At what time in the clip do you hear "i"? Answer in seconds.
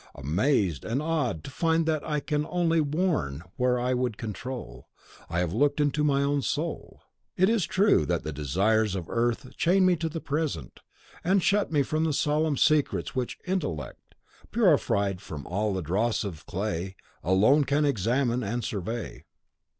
2.03-2.19, 3.79-3.93, 5.29-5.37